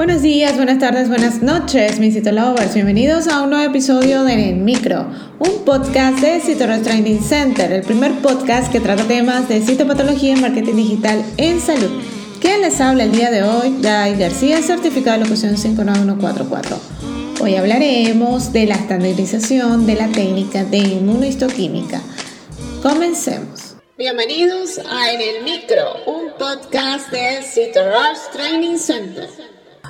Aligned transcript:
Buenos 0.00 0.22
días, 0.22 0.56
buenas 0.56 0.78
tardes, 0.78 1.10
buenas 1.10 1.42
noches, 1.42 1.98
mis 1.98 2.14
citolovers. 2.14 2.72
Bienvenidos 2.72 3.28
a 3.28 3.42
un 3.42 3.50
nuevo 3.50 3.70
episodio 3.70 4.24
de 4.24 4.54
Micro, 4.54 5.06
un 5.38 5.62
podcast 5.66 6.20
de 6.20 6.40
Citorros 6.40 6.80
Training 6.80 7.20
Center, 7.20 7.70
el 7.70 7.82
primer 7.82 8.14
podcast 8.22 8.72
que 8.72 8.80
trata 8.80 9.04
temas 9.04 9.46
de 9.50 9.60
citopatología 9.60 10.38
y 10.38 10.40
marketing 10.40 10.76
digital 10.76 11.22
en 11.36 11.60
salud. 11.60 11.90
¿Quién 12.40 12.62
les 12.62 12.80
habla 12.80 13.04
el 13.04 13.12
día 13.12 13.30
de 13.30 13.42
hoy? 13.42 13.76
Dai 13.82 14.16
García, 14.16 14.62
certificado 14.62 15.18
de 15.18 15.24
locución 15.24 15.58
59144. 15.58 16.80
Hoy 17.42 17.56
hablaremos 17.56 18.54
de 18.54 18.64
la 18.68 18.76
estandarización 18.76 19.84
de 19.86 19.96
la 19.96 20.08
técnica 20.08 20.64
de 20.64 20.78
inmunohistoquímica. 20.78 22.00
Comencemos. 22.82 23.76
Bienvenidos 23.98 24.78
a 24.78 25.12
En 25.12 25.20
el 25.20 25.44
Micro, 25.44 25.92
un 26.06 26.30
podcast 26.38 27.10
de 27.10 27.42
Citorros 27.42 28.30
Training 28.32 28.78
Center. 28.78 29.28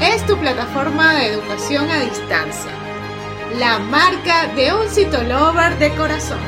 es 0.00 0.24
tu 0.26 0.36
plataforma 0.38 1.14
de 1.14 1.26
educación 1.26 1.88
a 1.90 2.00
distancia, 2.00 2.70
la 3.58 3.78
marca 3.78 4.52
de 4.54 4.72
un 4.72 4.88
citolover 4.88 5.78
de 5.78 5.90
corazón. 5.94 6.38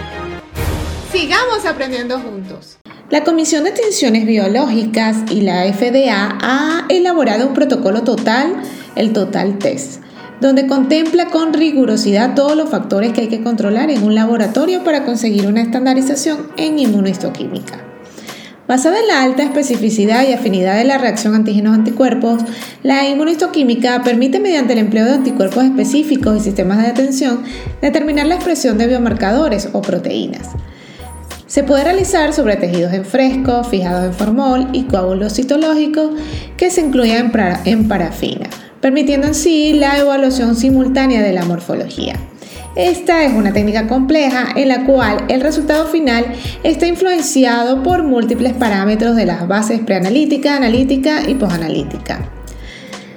Sigamos 1.13 1.67
aprendiendo 1.67 2.19
juntos. 2.19 2.79
La 3.11 3.23
Comisión 3.23 3.65
de 3.65 3.71
Extinciones 3.71 4.27
Biológicas 4.27 5.31
y 5.31 5.43
la 5.43 5.65
FDA 5.73 6.39
ha 6.41 6.87
elaborado 6.89 7.47
un 7.49 7.55
protocolo 7.55 8.03
total, 8.03 8.57
el 8.97 9.13
Total 9.13 9.59
Test, 9.59 10.03
donde 10.41 10.67
contempla 10.67 11.27
con 11.27 11.53
rigurosidad 11.53 12.35
todos 12.35 12.57
los 12.57 12.71
factores 12.71 13.13
que 13.13 13.23
hay 13.23 13.29
que 13.29 13.43
controlar 13.43 13.91
en 13.91 14.03
un 14.03 14.15
laboratorio 14.15 14.83
para 14.83 15.05
conseguir 15.05 15.47
una 15.47 15.63
estandarización 15.63 16.49
en 16.57 16.79
inmunohistoquímica. 16.79 17.94
Basada 18.67 18.99
en 18.99 19.09
la 19.09 19.23
alta 19.23 19.43
especificidad 19.43 20.27
y 20.27 20.33
afinidad 20.33 20.79
de 20.79 20.85
la 20.85 20.97
reacción 20.97 21.35
antígenos-anticuerpos, 21.35 22.43
la 22.83 23.07
inmunistoquímica 23.07 24.03
permite 24.03 24.41
mediante 24.41 24.73
el 24.73 24.79
empleo 24.79 25.05
de 25.05 25.13
anticuerpos 25.13 25.65
específicos 25.65 26.39
y 26.39 26.41
sistemas 26.41 26.79
de 26.79 26.89
atención 26.89 27.43
determinar 27.83 28.27
la 28.27 28.37
expresión 28.37 28.79
de 28.79 28.87
biomarcadores 28.87 29.69
o 29.73 29.83
proteínas. 29.83 30.49
Se 31.47 31.63
puede 31.63 31.85
realizar 31.85 32.33
sobre 32.33 32.57
tejidos 32.57 32.95
en 32.95 33.05
fresco, 33.05 33.65
fijados 33.65 34.07
en 34.07 34.15
formol 34.15 34.69
y 34.73 34.85
coágulos 34.85 35.35
citológicos 35.35 36.13
que 36.57 36.71
se 36.71 36.81
incluyan 36.81 37.33
en 37.67 37.87
parafina, 37.87 38.49
permitiendo 38.81 39.27
así 39.27 39.75
la 39.75 39.99
evaluación 39.99 40.57
simultánea 40.57 41.23
de 41.23 41.35
la 41.35 41.45
morfología. 41.45 42.15
Esta 42.77 43.23
es 43.23 43.33
una 43.33 43.53
técnica 43.53 43.87
compleja 43.87 44.49
en 44.57 44.67
la 44.67 44.85
cual 44.85 45.27
el 45.29 45.41
resultado 45.41 45.87
final 45.87 46.27
está 46.65 46.89
influenciado 46.89 47.85
por 47.85 48.03
múltiples 48.03 48.53
parámetros 48.53 49.15
de 49.15 49.27
las 49.27 49.47
bases 49.47 49.79
preanalítica, 49.79 50.57
analítica 50.57 51.23
y 51.29 51.35
posanalítica. 51.35 52.29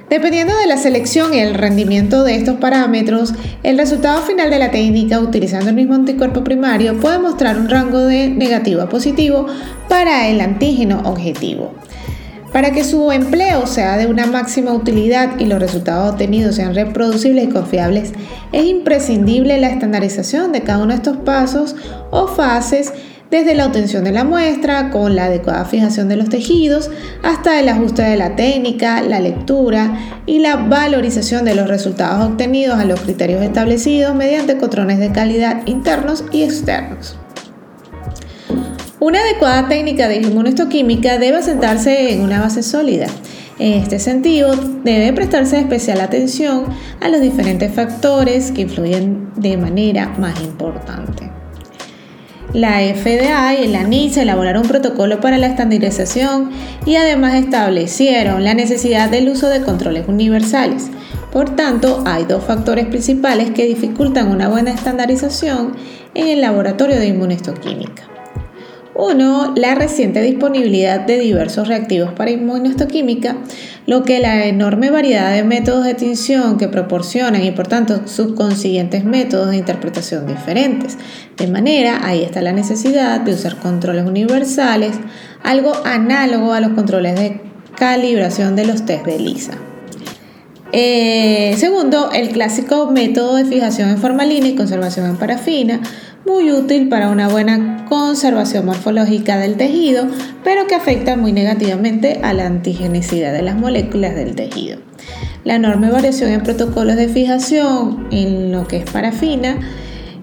Dependiendo 0.08 0.56
de 0.56 0.68
la 0.68 0.78
selección 0.78 1.34
y 1.34 1.38
el 1.38 1.54
rendimiento 1.54 2.22
de 2.22 2.36
estos 2.36 2.58
parámetros, 2.58 3.34
el 3.64 3.76
resultado 3.76 4.22
final 4.22 4.48
de 4.48 4.60
la 4.60 4.70
técnica 4.70 5.18
utilizando 5.18 5.70
el 5.70 5.74
mismo 5.74 5.94
anticuerpo 5.94 6.44
primario 6.44 6.98
puede 7.00 7.18
mostrar 7.18 7.58
un 7.58 7.68
rango 7.68 7.98
de 7.98 8.28
negativo 8.28 8.82
a 8.82 8.88
positivo 8.88 9.48
para 9.88 10.28
el 10.28 10.40
antígeno 10.40 11.02
objetivo. 11.04 11.74
Para 12.52 12.72
que 12.72 12.82
su 12.82 13.12
empleo 13.12 13.66
sea 13.66 13.96
de 13.98 14.06
una 14.06 14.26
máxima 14.26 14.72
utilidad 14.72 15.38
y 15.38 15.44
los 15.44 15.60
resultados 15.60 16.12
obtenidos 16.12 16.56
sean 16.56 16.74
reproducibles 16.74 17.44
y 17.44 17.48
confiables, 17.48 18.12
es 18.52 18.64
imprescindible 18.64 19.58
la 19.58 19.68
estandarización 19.68 20.52
de 20.52 20.62
cada 20.62 20.78
uno 20.78 20.88
de 20.88 20.96
estos 20.96 21.18
pasos 21.18 21.76
o 22.10 22.26
fases 22.26 22.92
desde 23.30 23.54
la 23.54 23.66
obtención 23.66 24.04
de 24.04 24.12
la 24.12 24.24
muestra, 24.24 24.88
con 24.88 25.14
la 25.14 25.26
adecuada 25.26 25.66
fijación 25.66 26.08
de 26.08 26.16
los 26.16 26.30
tejidos, 26.30 26.90
hasta 27.22 27.60
el 27.60 27.68
ajuste 27.68 28.00
de 28.02 28.16
la 28.16 28.36
técnica, 28.36 29.02
la 29.02 29.20
lectura 29.20 30.22
y 30.24 30.38
la 30.38 30.56
valorización 30.56 31.44
de 31.44 31.54
los 31.54 31.68
resultados 31.68 32.26
obtenidos 32.26 32.78
a 32.78 32.86
los 32.86 33.00
criterios 33.00 33.42
establecidos 33.42 34.14
mediante 34.14 34.56
controles 34.56 34.98
de 34.98 35.12
calidad 35.12 35.60
internos 35.66 36.24
y 36.32 36.44
externos. 36.44 37.18
Una 39.00 39.20
adecuada 39.20 39.68
técnica 39.68 40.08
de 40.08 40.16
inmunohistoquímica 40.16 41.18
debe 41.18 41.40
sentarse 41.40 42.12
en 42.12 42.20
una 42.20 42.40
base 42.40 42.64
sólida. 42.64 43.06
En 43.60 43.74
este 43.74 44.00
sentido, 44.00 44.56
debe 44.82 45.12
prestarse 45.12 45.56
especial 45.60 46.00
atención 46.00 46.64
a 47.00 47.08
los 47.08 47.20
diferentes 47.20 47.72
factores 47.72 48.50
que 48.50 48.62
influyen 48.62 49.30
de 49.36 49.56
manera 49.56 50.08
más 50.18 50.40
importante. 50.40 51.30
La 52.52 52.80
FDA 52.80 53.54
y 53.54 53.68
la 53.68 53.84
NICE 53.84 54.22
elaboraron 54.22 54.62
un 54.62 54.68
protocolo 54.68 55.20
para 55.20 55.38
la 55.38 55.46
estandarización 55.46 56.50
y 56.84 56.96
además 56.96 57.34
establecieron 57.34 58.42
la 58.42 58.54
necesidad 58.54 59.10
del 59.10 59.28
uso 59.28 59.48
de 59.48 59.62
controles 59.62 60.08
universales. 60.08 60.90
Por 61.30 61.54
tanto, 61.54 62.02
hay 62.04 62.24
dos 62.24 62.42
factores 62.42 62.86
principales 62.86 63.52
que 63.52 63.66
dificultan 63.66 64.28
una 64.28 64.48
buena 64.48 64.72
estandarización 64.72 65.76
en 66.14 66.26
el 66.26 66.40
laboratorio 66.40 66.98
de 66.98 67.06
inmunohistoquímica. 67.06 68.17
Uno, 68.98 69.52
la 69.54 69.76
reciente 69.76 70.20
disponibilidad 70.22 70.98
de 70.98 71.20
diversos 71.20 71.68
reactivos 71.68 72.12
para 72.14 72.32
inmunohistoquímica, 72.32 73.36
lo 73.86 74.02
que 74.02 74.18
la 74.18 74.46
enorme 74.46 74.90
variedad 74.90 75.32
de 75.32 75.44
métodos 75.44 75.84
de 75.84 75.94
tinción 75.94 76.58
que 76.58 76.66
proporcionan 76.66 77.44
y 77.44 77.52
por 77.52 77.68
tanto 77.68 78.08
sus 78.08 78.32
consiguientes 78.32 79.04
métodos 79.04 79.50
de 79.50 79.58
interpretación 79.58 80.26
diferentes. 80.26 80.98
De 81.36 81.46
manera, 81.46 82.00
ahí 82.02 82.24
está 82.24 82.42
la 82.42 82.50
necesidad 82.50 83.20
de 83.20 83.34
usar 83.34 83.58
controles 83.60 84.04
universales, 84.04 84.96
algo 85.44 85.74
análogo 85.84 86.52
a 86.52 86.58
los 86.58 86.72
controles 86.72 87.14
de 87.14 87.40
calibración 87.76 88.56
de 88.56 88.66
los 88.66 88.84
test 88.84 89.06
de 89.06 89.20
LISA. 89.20 89.52
Eh, 90.72 91.54
segundo, 91.56 92.10
el 92.12 92.28
clásico 92.30 92.90
método 92.90 93.36
de 93.36 93.44
fijación 93.44 93.88
en 93.88 93.98
formalina 93.98 94.48
y 94.48 94.54
conservación 94.54 95.06
en 95.06 95.16
parafina, 95.16 95.80
muy 96.28 96.52
útil 96.52 96.88
para 96.88 97.08
una 97.08 97.28
buena 97.28 97.86
conservación 97.88 98.66
morfológica 98.66 99.38
del 99.38 99.56
tejido, 99.56 100.06
pero 100.44 100.66
que 100.66 100.74
afecta 100.74 101.16
muy 101.16 101.32
negativamente 101.32 102.20
a 102.22 102.34
la 102.34 102.46
antigenicidad 102.46 103.32
de 103.32 103.40
las 103.40 103.56
moléculas 103.56 104.14
del 104.14 104.34
tejido. 104.34 104.78
La 105.44 105.54
enorme 105.54 105.90
variación 105.90 106.30
en 106.30 106.42
protocolos 106.42 106.96
de 106.96 107.08
fijación 107.08 108.08
en 108.10 108.52
lo 108.52 108.68
que 108.68 108.76
es 108.78 108.90
parafina 108.90 109.58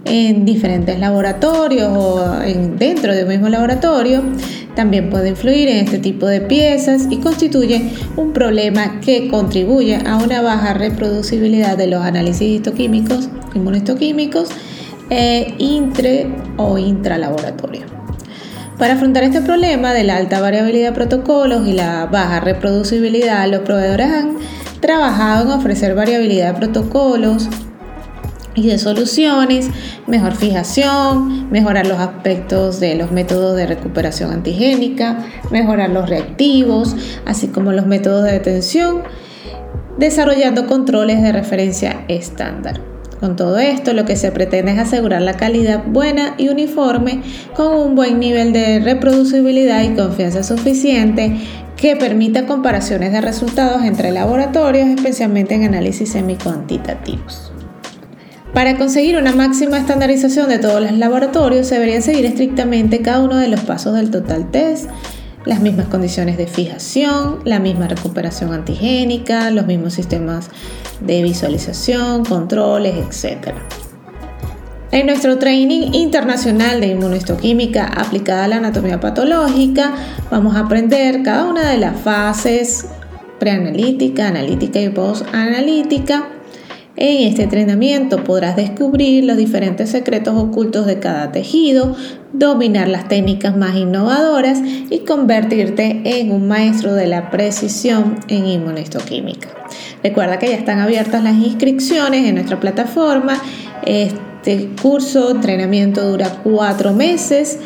en 0.05 0.45
diferentes 0.45 0.99
laboratorios 0.99 1.91
o 1.91 2.39
dentro 2.77 3.15
del 3.15 3.25
mismo 3.25 3.49
laboratorio 3.49 4.21
también 4.75 5.09
puede 5.09 5.29
influir 5.29 5.67
en 5.69 5.77
este 5.77 5.97
tipo 5.97 6.27
de 6.27 6.41
piezas 6.41 7.07
y 7.09 7.17
constituye 7.17 7.89
un 8.15 8.31
problema 8.31 8.99
que 8.99 9.27
contribuye 9.29 9.95
a 10.05 10.17
una 10.17 10.41
baja 10.41 10.75
reproducibilidad 10.75 11.75
de 11.75 11.87
los 11.87 12.03
análisis 12.03 12.47
histoquímicos, 12.47 13.29
inmunohistoquímicos 13.55 14.49
e 15.09 15.53
intre 15.57 16.27
o 16.57 16.77
intralaboratorio. 16.77 17.85
Para 18.77 18.95
afrontar 18.95 19.23
este 19.23 19.41
problema 19.41 19.93
de 19.93 20.03
la 20.03 20.17
alta 20.17 20.41
variabilidad 20.41 20.89
de 20.89 20.95
protocolos 20.95 21.65
y 21.65 21.73
la 21.73 22.07
baja 22.07 22.41
reproducibilidad, 22.41 23.49
los 23.49 23.61
proveedores 23.61 24.07
han 24.07 24.37
trabajado 24.81 25.45
en 25.45 25.59
ofrecer 25.59 25.95
variabilidad 25.95 26.53
de 26.53 26.59
protocolos 26.59 27.47
y 28.53 28.67
de 28.67 28.77
soluciones, 28.77 29.69
mejor 30.07 30.35
fijación, 30.35 31.49
mejorar 31.51 31.87
los 31.87 31.99
aspectos 31.99 32.79
de 32.79 32.95
los 32.95 33.11
métodos 33.11 33.55
de 33.55 33.65
recuperación 33.65 34.31
antigénica, 34.31 35.25
mejorar 35.51 35.89
los 35.89 36.09
reactivos, 36.09 36.95
así 37.25 37.47
como 37.47 37.71
los 37.71 37.85
métodos 37.85 38.25
de 38.25 38.33
detención, 38.33 39.03
desarrollando 39.97 40.67
controles 40.67 41.21
de 41.21 41.31
referencia 41.31 42.03
estándar. 42.07 42.94
Con 43.19 43.35
todo 43.35 43.57
esto, 43.57 43.93
lo 43.93 44.05
que 44.05 44.15
se 44.15 44.31
pretende 44.31 44.73
es 44.73 44.79
asegurar 44.79 45.21
la 45.21 45.37
calidad 45.37 45.83
buena 45.85 46.35
y 46.37 46.49
uniforme 46.49 47.21
con 47.55 47.75
un 47.75 47.95
buen 47.95 48.19
nivel 48.19 48.51
de 48.51 48.79
reproducibilidad 48.79 49.83
y 49.83 49.95
confianza 49.95 50.43
suficiente 50.43 51.37
que 51.77 51.95
permita 51.95 52.45
comparaciones 52.45 53.11
de 53.11 53.21
resultados 53.21 53.83
entre 53.83 54.11
laboratorios, 54.11 54.89
especialmente 54.89 55.55
en 55.55 55.63
análisis 55.63 56.11
semi-cuantitativos. 56.11 57.51
Para 58.53 58.77
conseguir 58.77 59.17
una 59.17 59.33
máxima 59.33 59.77
estandarización 59.77 60.47
de 60.47 60.59
todos 60.59 60.81
los 60.81 60.93
laboratorios, 60.93 61.67
se 61.67 61.75
debería 61.75 62.01
seguir 62.01 62.25
estrictamente 62.25 63.01
cada 63.01 63.19
uno 63.19 63.35
de 63.35 63.49
los 63.49 63.61
pasos 63.61 63.95
del 63.95 64.11
total 64.11 64.49
test 64.51 64.89
las 65.45 65.61
mismas 65.61 65.87
condiciones 65.87 66.37
de 66.37 66.47
fijación, 66.47 67.39
la 67.45 67.59
misma 67.59 67.87
recuperación 67.87 68.53
antigénica, 68.53 69.51
los 69.51 69.65
mismos 69.65 69.93
sistemas 69.93 70.49
de 71.01 71.23
visualización, 71.23 72.25
controles, 72.25 72.95
etc. 73.23 73.53
En 74.91 75.07
nuestro 75.07 75.37
training 75.37 75.93
internacional 75.93 76.79
de 76.79 76.87
inmunohistoquímica 76.87 77.85
aplicada 77.85 78.45
a 78.45 78.47
la 78.47 78.57
anatomía 78.57 78.99
patológica, 78.99 79.93
vamos 80.31 80.55
a 80.55 80.61
aprender 80.61 81.21
cada 81.23 81.45
una 81.45 81.69
de 81.69 81.77
las 81.77 81.99
fases 81.99 82.85
preanalítica, 83.39 84.27
analítica 84.27 84.79
y 84.79 84.89
postanalítica 84.89 86.29
en 86.97 87.27
este 87.27 87.43
entrenamiento 87.43 88.23
podrás 88.23 88.55
descubrir 88.55 89.25
los 89.25 89.37
diferentes 89.37 89.89
secretos 89.89 90.35
ocultos 90.35 90.85
de 90.85 90.99
cada 90.99 91.31
tejido, 91.31 91.95
dominar 92.31 92.87
las 92.87 93.07
técnicas 93.07 93.57
más 93.57 93.75
innovadoras 93.75 94.59
y 94.63 94.99
convertirte 94.99 96.01
en 96.05 96.31
un 96.31 96.47
maestro 96.47 96.93
de 96.93 97.07
la 97.07 97.31
precisión 97.31 98.19
en 98.29 98.45
inmunohistoquímica. 98.45 99.49
Recuerda 100.03 100.39
que 100.39 100.47
ya 100.47 100.55
están 100.55 100.79
abiertas 100.79 101.23
las 101.23 101.35
inscripciones 101.35 102.25
en 102.27 102.35
nuestra 102.35 102.59
plataforma. 102.59 103.41
Este 103.85 104.69
curso, 104.81 105.31
entrenamiento 105.31 106.09
dura 106.09 106.29
cuatro 106.43 106.93
meses 106.93 107.59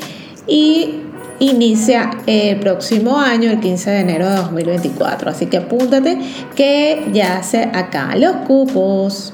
y 0.47 0.95
inicia 1.39 2.11
el 2.25 2.59
próximo 2.59 3.19
año, 3.19 3.51
el 3.51 3.59
15 3.59 3.89
de 3.89 3.99
enero 3.99 4.29
de 4.29 4.35
2024. 4.35 5.31
Así 5.31 5.47
que 5.47 5.57
apúntate 5.57 6.17
que 6.55 7.09
ya 7.13 7.43
se 7.43 7.63
acá 7.63 8.15
los 8.15 8.35
cupos. 8.47 9.33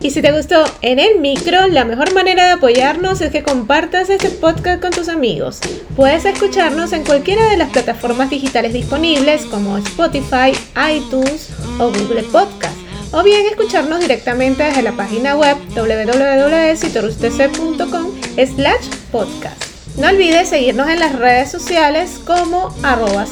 Y 0.00 0.10
si 0.10 0.20
te 0.20 0.30
gustó 0.30 0.62
en 0.82 0.98
el 0.98 1.20
micro, 1.20 1.68
la 1.68 1.84
mejor 1.84 2.12
manera 2.14 2.44
de 2.46 2.52
apoyarnos 2.52 3.22
es 3.22 3.32
que 3.32 3.42
compartas 3.42 4.10
este 4.10 4.28
podcast 4.30 4.82
con 4.82 4.92
tus 4.92 5.08
amigos. 5.08 5.58
Puedes 5.96 6.26
escucharnos 6.26 6.92
en 6.92 7.02
cualquiera 7.02 7.48
de 7.48 7.56
las 7.56 7.70
plataformas 7.70 8.30
digitales 8.30 8.74
disponibles 8.74 9.46
como 9.46 9.78
Spotify, 9.78 10.52
iTunes 10.94 11.48
o 11.78 11.90
Google 11.90 12.22
Podcast. 12.24 12.76
O 13.12 13.22
bien 13.22 13.46
escucharnos 13.46 14.00
directamente 14.00 14.64
desde 14.64 14.82
la 14.82 14.92
página 14.92 15.34
web 15.36 15.56
www.citorustc.com 15.74 18.10
slash 18.36 18.86
podcast. 19.10 19.65
No 19.96 20.08
olvides 20.08 20.50
seguirnos 20.50 20.88
en 20.88 21.00
las 21.00 21.18
redes 21.18 21.50
sociales 21.50 22.20
como 22.26 22.74
arroba 22.82 23.24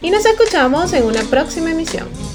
Y 0.00 0.10
nos 0.10 0.24
escuchamos 0.24 0.92
en 0.92 1.04
una 1.04 1.22
próxima 1.22 1.72
emisión. 1.72 2.25